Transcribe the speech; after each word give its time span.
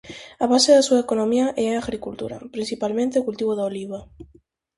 A 0.43 0.45
base 0.51 0.69
da 0.73 0.85
súa 0.87 1.03
economía 1.05 1.47
é 1.63 1.65
a 1.69 1.79
agricultura, 1.83 2.37
principalmente 2.55 3.19
o 3.21 3.25
cultivo 3.27 3.51
da 3.55 3.67
oliva. 3.69 3.99